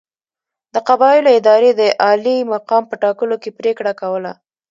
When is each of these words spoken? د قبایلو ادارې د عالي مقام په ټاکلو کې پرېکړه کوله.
د 0.73 0.75
قبایلو 0.87 1.29
ادارې 1.39 1.71
د 1.79 1.81
عالي 2.03 2.37
مقام 2.53 2.83
په 2.87 2.95
ټاکلو 3.03 3.35
کې 3.43 3.49
پرېکړه 3.59 3.91
کوله. 4.01 4.31